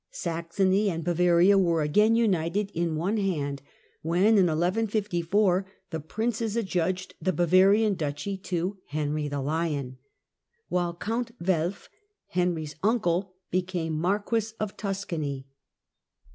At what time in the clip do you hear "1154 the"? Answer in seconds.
4.47-5.99